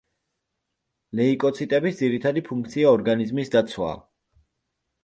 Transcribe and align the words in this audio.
ლეიკოციტების 1.19 2.01
ძირითადი 2.01 2.45
ფუნქცია 2.49 2.91
ორგანიზმის 2.97 3.55
დაცვაა. 3.59 3.97